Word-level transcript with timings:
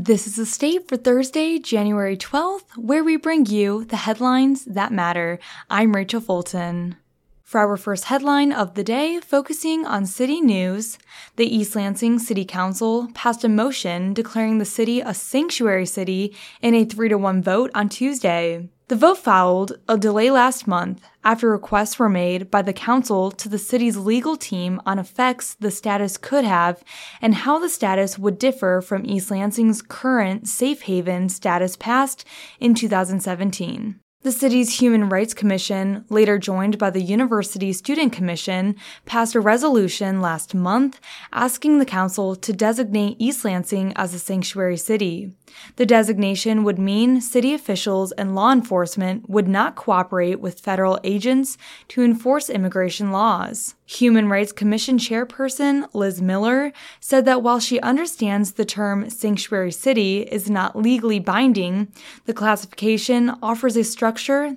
This 0.00 0.28
is 0.28 0.36
the 0.36 0.46
state 0.46 0.86
for 0.86 0.96
Thursday, 0.96 1.58
January 1.58 2.16
12th, 2.16 2.76
where 2.76 3.02
we 3.02 3.16
bring 3.16 3.46
you 3.46 3.84
the 3.84 3.96
headlines 3.96 4.64
that 4.64 4.92
matter. 4.92 5.40
I'm 5.68 5.92
Rachel 5.92 6.20
Fulton. 6.20 6.94
For 7.42 7.58
our 7.58 7.76
first 7.76 8.04
headline 8.04 8.52
of 8.52 8.74
the 8.74 8.84
day, 8.84 9.18
focusing 9.18 9.84
on 9.84 10.06
city 10.06 10.40
news, 10.40 10.98
the 11.34 11.52
East 11.52 11.74
Lansing 11.74 12.20
City 12.20 12.44
Council 12.44 13.08
passed 13.12 13.42
a 13.42 13.48
motion 13.48 14.14
declaring 14.14 14.58
the 14.58 14.64
city 14.64 15.00
a 15.00 15.12
sanctuary 15.12 15.86
city 15.86 16.32
in 16.62 16.76
a 16.76 16.84
3 16.84 17.08
to 17.08 17.18
1 17.18 17.42
vote 17.42 17.72
on 17.74 17.88
Tuesday. 17.88 18.68
The 18.88 18.96
vote 18.96 19.18
followed 19.18 19.72
a 19.86 19.98
delay 19.98 20.30
last 20.30 20.66
month 20.66 21.02
after 21.22 21.50
requests 21.50 21.98
were 21.98 22.08
made 22.08 22.50
by 22.50 22.62
the 22.62 22.72
council 22.72 23.30
to 23.32 23.46
the 23.46 23.58
city's 23.58 23.98
legal 23.98 24.34
team 24.34 24.80
on 24.86 24.98
effects 24.98 25.54
the 25.60 25.70
status 25.70 26.16
could 26.16 26.46
have 26.46 26.82
and 27.20 27.34
how 27.34 27.58
the 27.58 27.68
status 27.68 28.18
would 28.18 28.38
differ 28.38 28.80
from 28.80 29.04
East 29.04 29.30
Lansing's 29.30 29.82
current 29.82 30.48
safe 30.48 30.82
haven 30.82 31.28
status 31.28 31.76
passed 31.76 32.24
in 32.60 32.74
2017. 32.74 34.00
The 34.22 34.32
city's 34.32 34.80
Human 34.80 35.08
Rights 35.08 35.32
Commission, 35.32 36.04
later 36.10 36.38
joined 36.38 36.76
by 36.76 36.90
the 36.90 37.00
University 37.00 37.72
Student 37.72 38.12
Commission, 38.12 38.74
passed 39.06 39.36
a 39.36 39.40
resolution 39.40 40.20
last 40.20 40.56
month 40.56 41.00
asking 41.32 41.78
the 41.78 41.84
council 41.84 42.34
to 42.34 42.52
designate 42.52 43.14
East 43.20 43.44
Lansing 43.44 43.92
as 43.94 44.12
a 44.14 44.18
sanctuary 44.18 44.76
city. 44.76 45.34
The 45.76 45.86
designation 45.86 46.64
would 46.64 46.80
mean 46.80 47.20
city 47.20 47.54
officials 47.54 48.10
and 48.10 48.34
law 48.34 48.50
enforcement 48.50 49.30
would 49.30 49.46
not 49.46 49.76
cooperate 49.76 50.40
with 50.40 50.58
federal 50.58 50.98
agents 51.04 51.56
to 51.86 52.02
enforce 52.02 52.50
immigration 52.50 53.12
laws. 53.12 53.76
Human 53.86 54.28
Rights 54.28 54.52
Commission 54.52 54.98
chairperson 54.98 55.88
Liz 55.94 56.20
Miller 56.20 56.72
said 57.00 57.24
that 57.24 57.42
while 57.42 57.60
she 57.60 57.80
understands 57.80 58.52
the 58.52 58.66
term 58.66 59.08
sanctuary 59.08 59.72
city 59.72 60.22
is 60.22 60.50
not 60.50 60.76
legally 60.76 61.20
binding, 61.20 61.88
the 62.26 62.34
classification 62.34 63.32
offers 63.42 63.76
a 63.76 63.84
structure 63.84 64.07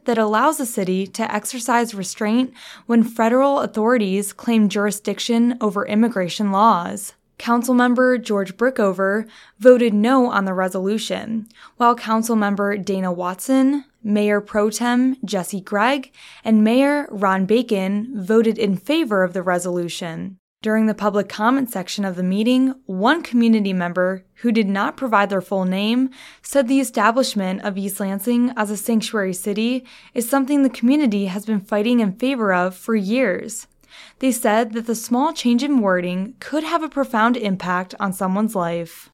that 0.06 0.18
allows 0.18 0.60
a 0.60 0.66
city 0.66 1.06
to 1.08 1.34
exercise 1.34 1.94
restraint 1.94 2.54
when 2.86 3.04
federal 3.04 3.60
authorities 3.60 4.34
claim 4.34 4.70
jurisdiction 4.70 5.58
over 5.62 5.86
immigration 5.86 6.52
laws. 6.52 7.14
Councilmember 7.38 8.22
George 8.22 8.56
Brookover 8.56 9.28
voted 9.58 9.94
no 9.94 10.30
on 10.30 10.46
the 10.46 10.54
resolution, 10.54 11.48
while 11.78 11.96
Councilmember 11.96 12.84
Dana 12.86 13.12
Watson, 13.12 13.86
Mayor 14.04 14.42
Pro 14.42 14.70
Tem 14.70 15.18
Jessy 15.26 15.60
Gregg, 15.60 16.14
and 16.44 16.64
Mayor 16.64 17.08
Ron 17.10 17.46
Bacon 17.46 18.12
voted 18.14 18.60
in 18.60 18.78
favor 18.78 19.24
of 19.24 19.34
the 19.34 19.42
resolution. 19.42 20.38
During 20.62 20.86
the 20.86 20.94
public 20.94 21.28
comment 21.28 21.72
section 21.72 22.06
of 22.06 22.16
the 22.16 22.22
meeting, 22.22 22.76
one 22.86 23.24
community 23.24 23.74
member, 23.74 24.26
who 24.36 24.52
did 24.52 24.68
not 24.68 24.96
provide 24.96 25.32
their 25.32 25.42
full 25.42 25.66
name, 25.66 26.12
said 26.44 26.68
the 26.68 26.80
establishment 26.80 27.64
of 27.64 27.80
East 27.80 28.00
Lansing 28.00 28.54
as 28.56 28.70
a 28.70 28.78
sanctuary 28.78 29.34
city 29.34 29.84
is 30.14 30.30
something 30.30 30.62
the 30.62 30.70
community 30.70 31.26
has 31.26 31.48
been 31.48 31.62
fighting 31.62 32.00
in 32.00 32.14
favor 32.14 32.54
of 32.54 32.76
for 32.76 32.94
years. 32.94 33.66
They 34.20 34.32
said 34.32 34.74
that 34.74 34.86
the 34.86 34.94
small 34.94 35.34
change 35.34 35.64
in 35.64 35.82
wording 35.82 36.36
could 36.40 36.64
have 36.64 36.84
a 36.84 36.90
profound 36.90 37.38
impact 37.38 37.96
on 38.00 38.14
someone's 38.14 38.54
life. 38.54 39.10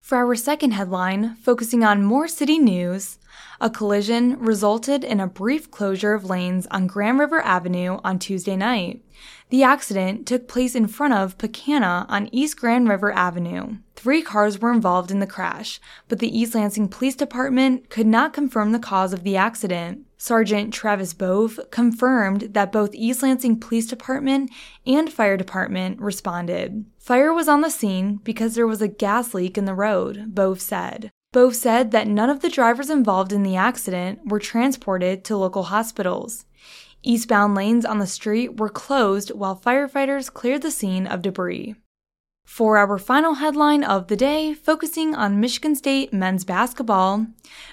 For 0.00 0.18
our 0.18 0.34
second 0.34 0.72
headline, 0.72 1.36
focusing 1.36 1.84
on 1.84 2.02
more 2.02 2.26
city 2.26 2.58
news, 2.58 3.18
a 3.60 3.70
collision 3.70 4.38
resulted 4.38 5.04
in 5.04 5.20
a 5.20 5.26
brief 5.26 5.70
closure 5.70 6.14
of 6.14 6.28
lanes 6.28 6.66
on 6.70 6.86
Grand 6.86 7.18
River 7.18 7.40
Avenue 7.40 7.98
on 8.02 8.18
Tuesday 8.18 8.56
night. 8.56 9.04
The 9.50 9.62
accident 9.62 10.26
took 10.26 10.48
place 10.48 10.74
in 10.74 10.86
front 10.86 11.14
of 11.14 11.38
Pecana 11.38 12.06
on 12.08 12.28
East 12.32 12.56
Grand 12.56 12.88
River 12.88 13.12
Avenue. 13.12 13.76
Three 13.94 14.22
cars 14.22 14.58
were 14.58 14.72
involved 14.72 15.10
in 15.10 15.20
the 15.20 15.26
crash, 15.26 15.80
but 16.08 16.18
the 16.18 16.36
East 16.36 16.54
Lansing 16.54 16.88
Police 16.88 17.14
Department 17.14 17.88
could 17.88 18.06
not 18.06 18.32
confirm 18.32 18.72
the 18.72 18.78
cause 18.78 19.12
of 19.12 19.22
the 19.22 19.36
accident. 19.36 20.06
Sergeant 20.16 20.72
Travis 20.72 21.14
Bove 21.14 21.60
confirmed 21.70 22.54
that 22.54 22.72
both 22.72 22.94
East 22.94 23.22
Lansing 23.22 23.60
Police 23.60 23.86
Department 23.86 24.50
and 24.86 25.12
Fire 25.12 25.36
Department 25.36 26.00
responded. 26.00 26.84
Fire 26.98 27.32
was 27.32 27.48
on 27.48 27.60
the 27.60 27.70
scene 27.70 28.16
because 28.24 28.54
there 28.54 28.66
was 28.66 28.82
a 28.82 28.88
gas 28.88 29.34
leak 29.34 29.58
in 29.58 29.66
the 29.66 29.74
road, 29.74 30.34
Bove 30.34 30.60
said. 30.60 31.10
Bove 31.32 31.56
said 31.56 31.90
that 31.90 32.06
none 32.06 32.28
of 32.28 32.40
the 32.40 32.50
drivers 32.50 32.90
involved 32.90 33.32
in 33.32 33.42
the 33.42 33.56
accident 33.56 34.20
were 34.26 34.38
transported 34.38 35.24
to 35.24 35.36
local 35.36 35.64
hospitals. 35.64 36.44
Eastbound 37.02 37.54
lanes 37.54 37.86
on 37.86 37.98
the 37.98 38.06
street 38.06 38.60
were 38.60 38.68
closed 38.68 39.30
while 39.30 39.56
firefighters 39.56 40.32
cleared 40.32 40.62
the 40.62 40.70
scene 40.70 41.06
of 41.06 41.22
debris. 41.22 41.74
For 42.44 42.76
our 42.76 42.98
final 42.98 43.34
headline 43.34 43.84
of 43.84 44.08
the 44.08 44.16
day, 44.16 44.52
focusing 44.52 45.14
on 45.14 45.40
Michigan 45.40 45.76
State 45.76 46.12
men's 46.12 46.44
basketball, 46.44 47.26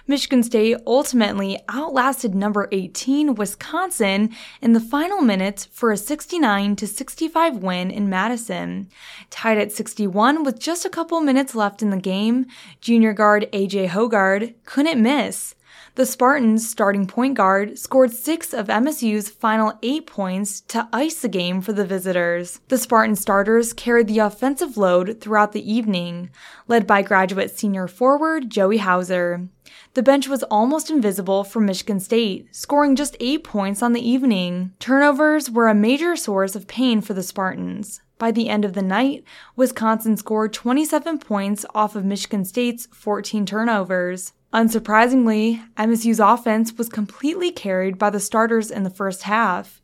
Michigan 0.08 0.44
State 0.44 0.78
ultimately 0.86 1.60
outlasted 1.68 2.36
number 2.36 2.70
18 2.72 3.36
Wisconsin 3.36 4.30
in 4.62 4.74
the 4.74 4.80
final 4.80 5.22
minutes 5.22 5.66
for 5.66 5.92
a 5.92 5.98
69 5.98 6.76
to 6.78 6.88
65 6.88 7.58
win 7.58 7.90
in 7.92 8.10
Madison. 8.10 8.90
Tied 9.30 9.58
at 9.58 9.72
61 9.72 10.44
with 10.44 10.60
just 10.60 10.86
a 10.86 10.90
couple 10.90 11.20
minutes 11.20 11.56
left 11.56 11.82
in 11.82 11.90
the 11.90 11.98
game, 11.98 12.46
junior 12.80 13.12
guard 13.12 13.50
AJ 13.52 13.90
Hoggard 13.90 14.54
couldn't 14.66 15.02
miss. 15.02 15.56
The 16.00 16.06
Spartans' 16.06 16.66
starting 16.66 17.08
point 17.08 17.36
guard 17.36 17.78
scored 17.78 18.14
six 18.14 18.54
of 18.54 18.68
MSU's 18.68 19.28
final 19.28 19.78
eight 19.84 20.08
points 20.08 20.62
to 20.62 20.88
ice 20.94 21.20
the 21.20 21.28
game 21.28 21.60
for 21.60 21.74
the 21.74 21.84
visitors. 21.84 22.62
The 22.70 22.78
Spartan 22.78 23.18
starters 23.18 23.74
carried 23.74 24.08
the 24.08 24.20
offensive 24.20 24.78
load 24.78 25.20
throughout 25.20 25.52
the 25.52 25.70
evening, 25.70 26.30
led 26.70 26.88
by 26.88 27.02
graduate 27.02 27.52
senior 27.52 27.90
forward 27.90 28.50
Joey 28.50 28.78
Hauser. 28.78 29.50
The 29.94 30.02
bench 30.02 30.30
was 30.30 30.44
almost 30.44 30.90
invisible 30.90 31.44
for 31.44 31.60
Michigan 31.60 32.00
State, 32.00 32.48
scoring 32.56 32.96
just 32.96 33.18
eight 33.20 33.44
points 33.44 33.84
on 33.84 33.92
the 33.92 34.10
evening. 34.10 34.72
Turnovers 34.80 35.52
were 35.52 35.68
a 35.68 35.76
major 35.76 36.16
source 36.16 36.56
of 36.56 36.70
pain 36.70 37.02
for 37.02 37.14
the 37.14 37.24
Spartans. 37.24 38.00
By 38.18 38.32
the 38.32 38.48
end 38.48 38.64
of 38.64 38.72
the 38.72 38.82
night, 38.82 39.26
Wisconsin 39.58 40.16
scored 40.16 40.54
27 40.54 41.20
points 41.20 41.66
off 41.76 41.98
of 41.98 42.06
Michigan 42.06 42.46
State's 42.46 42.88
14 42.94 43.46
turnovers. 43.46 44.32
Unsurprisingly, 44.54 45.64
MSU's 45.78 46.20
offense 46.20 46.74
was 46.74 46.90
completely 46.90 47.52
carried 47.52 48.00
by 48.00 48.10
the 48.10 48.20
starters 48.20 48.72
in 48.72 48.84
the 48.84 48.90
first 48.90 49.24
half. 49.24 49.80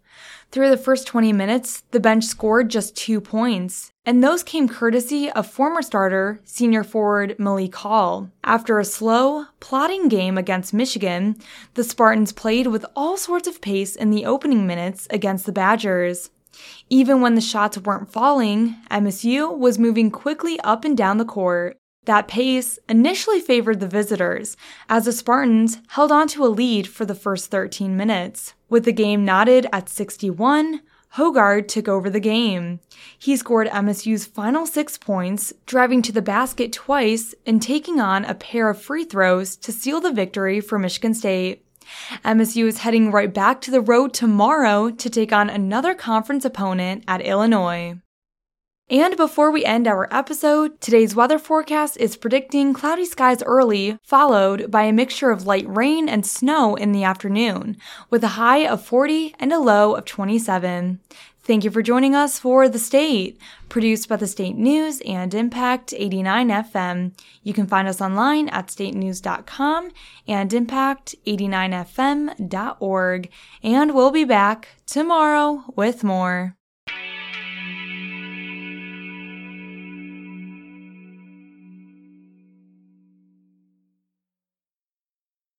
Through 0.51 0.69
the 0.69 0.77
first 0.77 1.05
20 1.05 1.33
minutes, 1.33 1.83
the 1.91 1.99
bench 1.99 2.23
scored 2.23 2.69
just 2.69 2.95
two 2.95 3.21
points, 3.21 3.91
and 4.05 4.23
those 4.23 4.41
came 4.41 4.67
courtesy 4.67 5.29
of 5.29 5.45
former 5.45 5.81
starter, 5.81 6.39
senior 6.45 6.83
forward 6.83 7.35
Malik 7.37 7.75
Hall. 7.75 8.31
After 8.43 8.79
a 8.79 8.85
slow, 8.85 9.45
plodding 9.59 10.07
game 10.07 10.37
against 10.37 10.73
Michigan, 10.73 11.35
the 11.75 11.83
Spartans 11.83 12.31
played 12.31 12.67
with 12.67 12.85
all 12.95 13.17
sorts 13.17 13.47
of 13.47 13.61
pace 13.61 13.95
in 13.95 14.09
the 14.09 14.25
opening 14.25 14.65
minutes 14.65 15.07
against 15.11 15.45
the 15.45 15.51
Badgers. 15.51 16.31
Even 16.89 17.21
when 17.21 17.35
the 17.35 17.41
shots 17.41 17.77
weren't 17.77 18.11
falling, 18.11 18.77
MSU 18.89 19.55
was 19.55 19.77
moving 19.77 20.09
quickly 20.09 20.59
up 20.61 20.85
and 20.85 20.97
down 20.97 21.17
the 21.17 21.25
court. 21.25 21.77
That 22.05 22.27
pace 22.27 22.77
initially 22.87 23.39
favored 23.39 23.79
the 23.79 23.87
visitors, 23.87 24.55
as 24.87 25.05
the 25.05 25.11
Spartans 25.11 25.79
held 25.89 26.11
on 26.11 26.27
to 26.29 26.45
a 26.45 26.47
lead 26.47 26.87
for 26.87 27.03
the 27.05 27.15
first 27.15 27.49
13 27.49 27.97
minutes. 27.97 28.53
With 28.69 28.85
the 28.85 28.91
game 28.93 29.25
knotted 29.25 29.67
at 29.73 29.89
61, 29.89 30.81
Hoggard 31.15 31.67
took 31.67 31.87
over 31.87 32.09
the 32.09 32.19
game. 32.19 32.79
He 33.17 33.37
scored 33.37 33.67
MSU's 33.69 34.25
final 34.25 34.65
six 34.65 34.97
points, 34.97 35.53
driving 35.65 36.01
to 36.03 36.11
the 36.11 36.21
basket 36.21 36.73
twice 36.73 37.33
and 37.45 37.61
taking 37.61 37.99
on 37.99 38.25
a 38.25 38.35
pair 38.35 38.69
of 38.69 38.81
free 38.81 39.05
throws 39.05 39.55
to 39.57 39.71
seal 39.71 40.01
the 40.01 40.11
victory 40.11 40.59
for 40.59 40.77
Michigan 40.77 41.13
State. 41.13 41.65
MSU 42.23 42.65
is 42.65 42.79
heading 42.79 43.11
right 43.11 43.33
back 43.33 43.61
to 43.61 43.71
the 43.71 43.81
road 43.81 44.13
tomorrow 44.13 44.89
to 44.91 45.09
take 45.09 45.31
on 45.31 45.49
another 45.49 45.93
conference 45.93 46.43
opponent 46.43 47.03
at 47.07 47.21
Illinois. 47.21 47.95
And 48.87 49.17
before 49.17 49.49
we 49.49 49.65
end 49.65 49.87
our 49.87 50.07
episode, 50.11 50.79
today's 50.79 51.15
weather 51.15 51.39
forecast 51.39 51.97
is 51.97 52.15
predicting 52.15 52.71
cloudy 52.71 53.05
skies 53.05 53.41
early, 53.41 53.97
followed 54.03 54.69
by 54.69 54.83
a 54.83 54.93
mixture 54.93 55.31
of 55.31 55.47
light 55.47 55.65
rain 55.67 56.07
and 56.07 56.23
snow 56.23 56.75
in 56.75 56.91
the 56.91 57.03
afternoon, 57.03 57.77
with 58.11 58.23
a 58.23 58.37
high 58.37 58.67
of 58.67 58.85
40 58.85 59.33
and 59.39 59.51
a 59.51 59.57
low 59.57 59.95
of 59.95 60.05
27. 60.05 60.99
Thank 61.41 61.63
you 61.63 61.71
for 61.71 61.81
joining 61.81 62.13
us 62.13 62.37
for 62.37 62.69
The 62.69 62.77
State, 62.77 63.41
produced 63.69 64.07
by 64.07 64.17
the 64.17 64.27
State 64.27 64.55
News 64.55 65.01
and 65.01 65.33
Impact 65.33 65.91
89 65.97 66.49
FM. 66.49 67.13
You 67.41 67.53
can 67.53 67.65
find 67.65 67.87
us 67.87 68.01
online 68.01 68.49
at 68.49 68.67
statenews.com 68.67 69.89
and 70.27 70.51
impact89fm.org. 70.51 73.29
And 73.63 73.95
we'll 73.95 74.11
be 74.11 74.25
back 74.25 74.67
tomorrow 74.85 75.63
with 75.75 76.03
more. 76.03 76.55